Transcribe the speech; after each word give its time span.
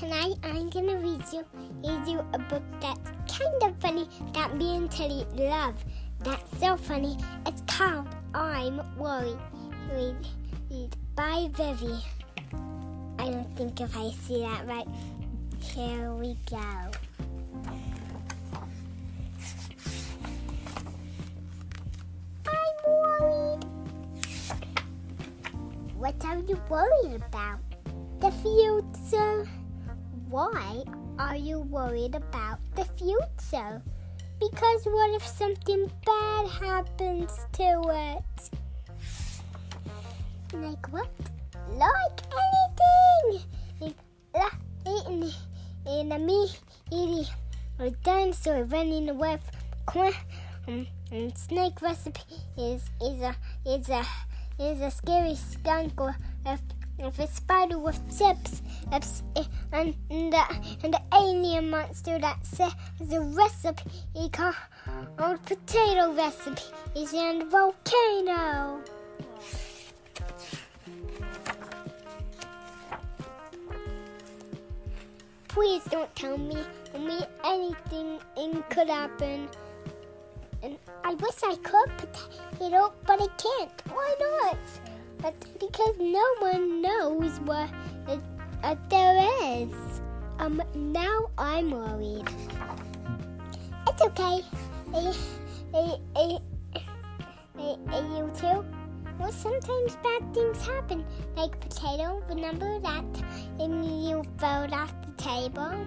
I'm 0.00 0.70
gonna 0.70 0.96
read 0.96 1.24
you, 1.32 1.44
read 1.82 2.06
you 2.06 2.20
a 2.32 2.38
book 2.38 2.62
that's 2.80 3.10
kind 3.36 3.62
of 3.64 3.76
funny 3.80 4.08
that 4.32 4.54
me 4.54 4.76
and 4.76 4.88
Teddy 4.88 5.26
love. 5.34 5.74
That's 6.20 6.60
so 6.60 6.76
funny. 6.76 7.16
It's 7.46 7.62
called 7.66 8.06
I'm 8.32 8.80
Worried. 8.96 9.38
Read, 9.92 10.14
read 10.70 10.96
by 11.16 11.48
Vivi. 11.52 11.98
I 13.18 13.24
don't 13.24 13.56
think 13.56 13.80
if 13.80 13.96
I 13.96 14.10
see 14.10 14.42
that 14.42 14.68
right. 14.68 14.86
Here 15.60 16.12
we 16.12 16.36
go. 16.48 16.58
I'm 22.46 22.76
worried. 22.86 23.64
What 25.96 26.24
are 26.24 26.38
you 26.38 26.60
worried 26.68 27.16
about? 27.16 27.58
The 28.20 28.30
future. 28.30 29.48
Why 30.30 30.84
are 31.18 31.36
you 31.36 31.60
worried 31.60 32.14
about 32.14 32.58
the 32.76 32.84
future? 32.84 33.80
Because 34.38 34.84
what 34.84 35.14
if 35.14 35.26
something 35.26 35.90
bad 36.04 36.48
happens 36.48 37.32
to 37.54 37.82
it? 37.88 38.50
Like 40.52 40.92
what? 40.92 41.08
Like 41.70 42.20
anything! 42.44 43.48
Like, 43.80 43.96
like 44.34 45.06
in, 45.06 45.32
in 45.86 46.12
a 46.12 46.18
me 46.18 46.50
eating 46.92 47.24
a 47.78 47.90
dinosaur 48.04 48.64
running 48.64 49.08
away 49.08 49.38
from 49.90 50.12
um, 50.68 50.86
snake 51.36 51.80
recipe 51.80 52.20
is 52.58 52.82
is 53.00 53.22
a 53.22 53.34
is 53.64 53.88
a 53.88 54.04
is 54.58 54.80
a 54.82 54.90
scary 54.90 55.36
skunk 55.36 55.98
or 55.98 56.14
if 56.44 56.60
if 56.98 57.18
a 57.18 57.26
spider 57.28 57.78
with 57.78 57.98
chips 58.18 58.60
if, 58.92 59.22
and, 59.36 59.48
and 59.72 59.94
the 60.10 60.42
and 60.82 60.94
the 60.94 61.00
alien 61.12 61.70
monster 61.70 62.18
that 62.18 62.44
says 62.46 62.72
a 63.12 63.20
recipe 63.20 64.28
called 64.32 65.44
potato 65.44 66.12
recipe 66.14 66.62
is 66.96 67.12
in 67.12 67.40
the 67.40 67.44
volcano. 67.44 68.82
Please 75.48 75.82
don't 75.84 76.14
tell 76.14 76.38
me, 76.38 76.64
me 76.98 77.20
anything 77.44 78.20
could 78.70 78.88
happen. 78.88 79.48
And 80.62 80.76
I 81.04 81.14
wish 81.14 81.42
I 81.42 81.56
could 81.56 81.90
potato, 81.96 82.92
but 83.06 83.20
I 83.20 83.26
can't. 83.36 83.82
Why 83.92 84.14
not? 84.20 84.58
But 85.20 85.34
because 85.58 85.96
no 85.98 86.24
one 86.38 86.80
knows 86.80 87.40
what, 87.40 87.68
it, 88.08 88.20
what 88.60 88.90
there 88.90 89.28
is. 89.52 90.00
Um, 90.38 90.62
now 90.74 91.26
I'm 91.36 91.70
worried. 91.70 92.28
It's 93.88 94.02
okay. 94.02 94.42
Are, 94.94 95.14
you 97.58 98.30
too? 98.38 98.64
Well, 99.18 99.32
sometimes 99.32 99.96
bad 99.96 100.32
things 100.32 100.64
happen, 100.64 101.04
like 101.36 101.58
potato. 101.60 102.22
Remember 102.28 102.78
that? 102.80 103.04
And 103.58 103.84
you 104.04 104.22
fell 104.38 104.72
off 104.72 104.94
the 105.04 105.12
table. 105.22 105.86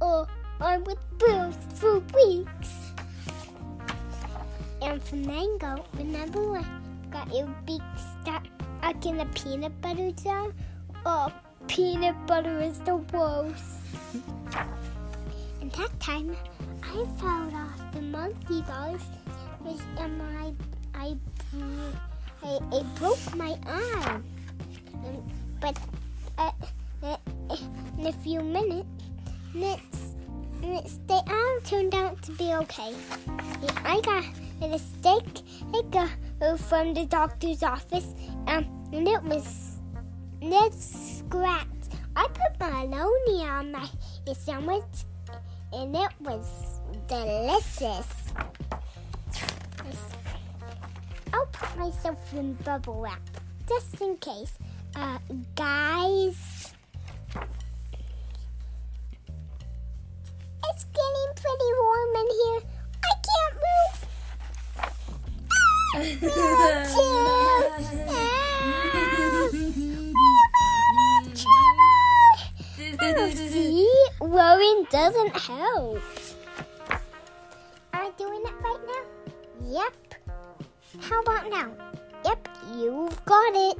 Or 0.00 0.26
I 0.60 0.78
was 0.78 0.96
bruised 1.18 1.72
for 1.74 1.98
weeks. 2.14 2.92
And 4.80 5.02
for 5.02 5.16
mango, 5.16 5.84
remember 5.94 6.52
when 6.52 6.66
got 7.10 7.32
your 7.32 7.46
beak 7.66 7.82
stuck 7.96 8.46
in 9.04 9.20
a 9.20 9.26
peanut 9.26 9.78
butter 9.80 10.10
jar? 10.12 10.52
Oh, 11.04 11.32
peanut 11.66 12.14
butter 12.28 12.60
is 12.60 12.78
the 12.80 12.96
worst. 12.96 13.80
and 15.60 15.72
that 15.72 15.90
time, 15.98 16.36
I 16.80 17.04
fell 17.18 17.50
off 17.56 17.92
the 17.92 18.02
monkey 18.02 18.62
bars, 18.62 19.02
and 19.98 20.18
my 20.18 20.52
I, 20.94 21.16
I, 22.44 22.58
I 22.72 22.82
broke 22.98 23.34
my 23.34 23.58
arm. 23.66 24.24
Um, 24.94 25.32
but 25.60 25.76
uh, 26.38 26.52
uh, 27.02 27.16
in 27.98 28.06
a 28.06 28.12
few 28.12 28.40
minutes, 28.40 28.86
minutes, 29.54 30.14
minutes, 30.60 31.00
the 31.08 31.20
arm 31.26 31.62
turned 31.64 31.96
out 31.96 32.22
to 32.22 32.32
be 32.32 32.54
okay. 32.54 32.94
I 33.84 34.00
got 34.02 34.24
a 34.62 34.78
stick 34.78 35.24
I 35.74 35.82
got 35.90 36.60
from 36.60 36.94
the 36.94 37.06
doctor's 37.06 37.64
office, 37.64 38.14
um, 38.46 38.66
and 38.92 39.08
it 39.08 39.22
was 39.24 39.71
net 40.42 40.74
scratched. 40.74 41.94
I 42.16 42.28
put 42.28 42.58
bologna 42.58 43.46
on 43.46 43.72
my 43.72 43.88
sandwich, 44.34 45.06
and 45.72 45.94
it 45.96 46.10
was 46.20 46.80
delicious. 47.06 48.32
I'll 51.32 51.46
put 51.46 51.78
myself 51.78 52.34
in 52.34 52.54
bubble 52.64 53.00
wrap 53.00 53.22
just 53.68 54.00
in 54.00 54.16
case. 54.18 54.58
Uh, 54.94 55.18
guys, 55.54 56.74
it's 60.68 60.84
getting 60.84 61.32
pretty 61.36 61.72
warm 61.80 62.16
in 62.16 62.28
here. 62.40 62.60
I 63.04 63.12
can't 63.28 63.54
move. 63.64 63.96
See, 65.92 66.16
doesn't 74.90 75.36
help. 75.36 76.02
I 77.92 78.10
doing 78.18 78.42
it 78.44 78.54
right 78.62 78.80
now? 78.86 79.04
Yep. 79.68 79.94
How 81.00 81.20
about 81.20 81.50
now? 81.50 81.70
Yep, 82.24 82.48
you've 82.74 83.24
got 83.24 83.54
it. 83.54 83.78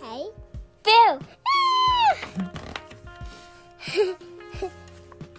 Hey, 0.00 0.30
Bill. 0.84 1.20
Ah! 1.48 2.16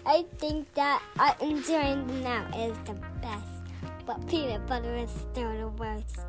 I 0.06 0.24
think 0.38 0.72
that 0.74 1.02
I 1.18 1.34
enjoying 1.40 2.06
the 2.06 2.14
now 2.14 2.46
is 2.56 2.76
the 2.84 2.94
best, 3.22 3.62
but 4.06 4.26
peanut 4.28 4.66
butter 4.66 4.94
is 4.94 5.10
still 5.10 5.52
the 5.56 5.68
worst. 5.76 6.20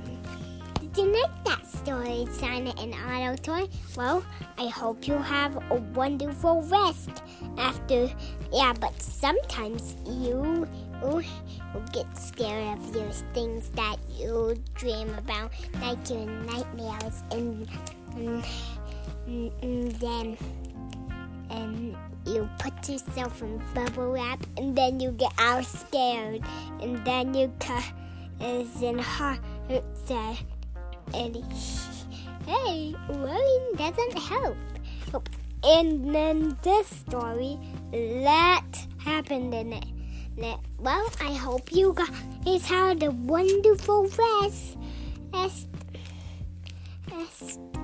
Did 0.96 1.04
you 1.04 1.12
like 1.12 1.44
that 1.44 1.66
story, 1.66 2.26
Santa 2.30 2.72
and 2.80 2.94
Otto 2.94 3.36
Toy? 3.42 3.68
Well, 3.98 4.24
I 4.56 4.68
hope 4.68 5.06
you 5.06 5.12
have 5.12 5.54
a 5.70 5.74
wonderful 5.94 6.62
rest 6.62 7.22
after. 7.58 8.08
Yeah, 8.50 8.72
but 8.80 8.98
sometimes 9.02 9.94
you, 10.06 10.66
you 11.02 11.22
get 11.92 12.06
scared 12.16 12.78
of 12.78 12.94
those 12.94 13.24
things 13.34 13.68
that 13.74 13.98
you 14.10 14.56
dream 14.74 15.10
about, 15.18 15.52
like 15.82 16.08
your 16.08 16.24
nightmares, 16.24 17.22
and, 17.30 17.68
and, 18.16 18.42
and 19.60 19.92
then 19.96 20.38
and 21.50 21.94
you 22.24 22.48
put 22.58 22.88
yourself 22.88 23.42
in 23.42 23.60
bubble 23.74 24.12
wrap, 24.12 24.42
and 24.56 24.74
then 24.74 24.98
you 24.98 25.10
get 25.10 25.34
all 25.38 25.62
scared, 25.62 26.40
and 26.80 27.04
then 27.04 27.34
you 27.34 27.52
cut 27.60 27.84
is 28.40 28.82
in 28.82 28.98
heart 28.98 29.40
there, 30.06 30.36
and 31.14 31.36
hey, 32.46 32.94
worrying 33.08 33.72
doesn't 33.76 34.18
help. 34.18 34.56
And 35.64 36.14
then 36.14 36.56
this 36.62 36.86
story, 36.86 37.58
that 37.90 38.86
happened 38.98 39.52
in 39.54 39.72
it. 39.72 39.84
Well, 40.78 41.08
I 41.20 41.32
hope 41.32 41.72
you 41.72 41.94
guys 41.94 42.66
had 42.66 43.02
a 43.02 43.10
wonderful 43.10 44.04
rest. 44.04 44.76
Rest. 45.32 45.68
Rest. 47.10 47.75